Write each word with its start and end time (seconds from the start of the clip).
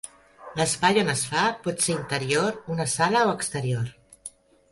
L'espai 0.59 0.95
on 1.01 1.11
es 1.13 1.19
fa 1.33 1.43
pot 1.67 1.83
ser 1.87 1.93
interior, 1.97 2.57
una 2.77 2.89
sala, 2.97 3.23
o 3.33 3.37
exterior. 3.41 3.93